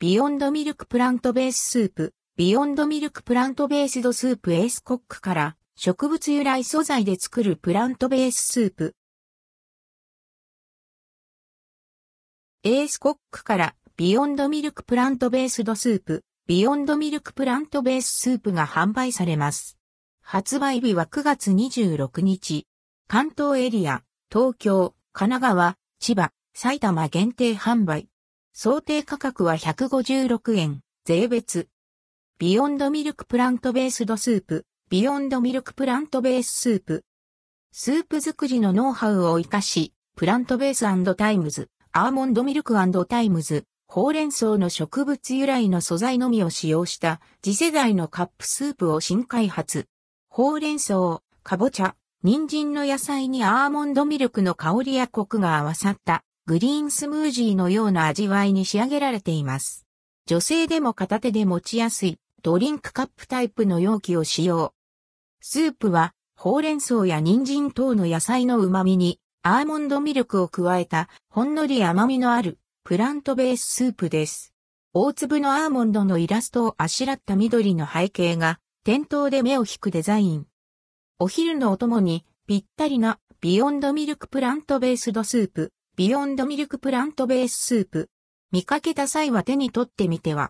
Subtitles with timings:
[0.00, 8.94] Beyond Milk Plant Based Soup、Beyond Milk Plant Based Soup、エースコックから植物由来素材で作るプラントベーススープ。
[12.62, 19.78] エースコックから Beyond Milk Plant Based Soup、Beyond Milk Plant Based Soup が販売されます。
[20.22, 22.68] 発売日は9月26日。
[23.08, 28.08] 関東エリア、東京、神奈川、千葉、埼玉限定販売。
[28.60, 31.68] 想定価格は156円、税別。
[32.40, 37.04] Beyond Milk Plant Based Soup、Beyond Milk Plant Based Soup。
[37.70, 42.74] スープ作りのノウハウを活かし、プラントベース times、アーモンドミルク
[43.06, 49.86] times、ほうれん草の植物由来の素材のみを使用した次世代のカップスープを新開発。
[50.28, 51.94] ほうれん草、かぼちゃ、
[52.24, 59.86] 人参の野菜にアーモンドミルクの香りやコクが合わさったグリーンスムージーのような味わいに仕上げられています。
[60.24, 64.72] 女性でも片手で持ちやすいドリンクカップタイプの容器を使用。
[65.42, 74.54] スープは、ほうれん草や人参等の野菜の旨味に、アーモンドミルクを加えた、ほんのり甘みのある、プラントベーススープです。
[74.94, 80.46] 大粒のアーモンドのイラストをあしらった緑の背景が、店頭で目を引くデザイン。
[81.18, 88.08] お昼のお供に、ぴったりな、 Beyond Milk Plant Based Soup、ビヨンドミルクプラントベーススープ。
[88.52, 90.46] 見かけた際は手に取ってみては。